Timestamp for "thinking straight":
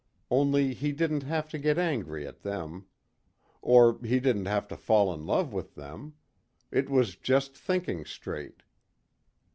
7.55-8.63